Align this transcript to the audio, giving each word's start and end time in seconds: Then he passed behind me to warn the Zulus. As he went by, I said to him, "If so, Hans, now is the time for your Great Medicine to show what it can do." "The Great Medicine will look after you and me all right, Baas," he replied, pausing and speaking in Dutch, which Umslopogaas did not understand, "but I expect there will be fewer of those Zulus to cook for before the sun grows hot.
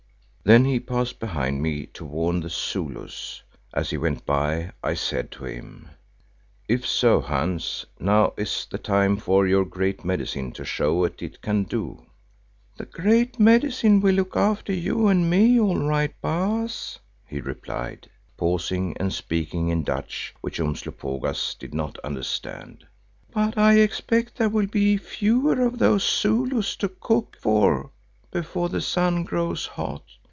Then 0.43 0.65
he 0.65 0.79
passed 0.79 1.19
behind 1.19 1.61
me 1.61 1.85
to 1.93 2.03
warn 2.03 2.39
the 2.41 2.49
Zulus. 2.49 3.43
As 3.75 3.91
he 3.91 3.97
went 3.97 4.25
by, 4.25 4.71
I 4.83 4.95
said 4.95 5.29
to 5.33 5.45
him, 5.45 5.89
"If 6.67 6.85
so, 6.85 7.21
Hans, 7.21 7.85
now 7.99 8.33
is 8.37 8.65
the 8.69 8.79
time 8.79 9.17
for 9.17 9.45
your 9.45 9.63
Great 9.63 10.03
Medicine 10.03 10.51
to 10.53 10.65
show 10.65 10.95
what 10.95 11.21
it 11.21 11.41
can 11.43 11.63
do." 11.65 12.07
"The 12.75 12.85
Great 12.87 13.39
Medicine 13.39 14.01
will 14.01 14.15
look 14.15 14.35
after 14.35 14.73
you 14.73 15.07
and 15.07 15.29
me 15.29 15.59
all 15.59 15.77
right, 15.77 16.13
Baas," 16.21 16.97
he 17.27 17.39
replied, 17.39 18.09
pausing 18.35 18.97
and 18.99 19.13
speaking 19.13 19.69
in 19.69 19.83
Dutch, 19.83 20.33
which 20.41 20.59
Umslopogaas 20.59 21.53
did 21.53 21.73
not 21.75 21.99
understand, 21.99 22.87
"but 23.31 23.59
I 23.59 23.75
expect 23.79 24.37
there 24.37 24.49
will 24.49 24.67
be 24.67 24.97
fewer 24.97 25.61
of 25.61 25.77
those 25.77 26.03
Zulus 26.03 26.75
to 26.77 26.89
cook 26.89 27.37
for 27.39 27.91
before 28.31 28.69
the 28.69 28.81
sun 28.81 29.23
grows 29.23 29.67
hot. 29.67 30.01